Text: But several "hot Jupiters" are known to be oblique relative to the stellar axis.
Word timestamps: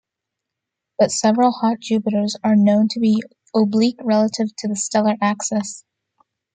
But 0.97 1.11
several 1.11 1.51
"hot 1.51 1.79
Jupiters" 1.79 2.35
are 2.43 2.55
known 2.55 2.87
to 2.87 2.99
be 2.99 3.21
oblique 3.55 3.99
relative 4.01 4.47
to 4.57 4.67
the 4.67 4.75
stellar 4.75 5.15
axis. 5.21 5.85